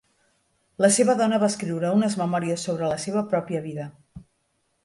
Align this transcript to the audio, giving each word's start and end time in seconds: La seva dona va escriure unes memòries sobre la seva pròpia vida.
La 0.85 0.89
seva 0.95 1.15
dona 1.19 1.39
va 1.43 1.49
escriure 1.53 1.93
unes 1.99 2.17
memòries 2.23 2.65
sobre 2.71 2.91
la 2.95 2.99
seva 3.07 3.25
pròpia 3.35 3.63
vida. 3.67 3.87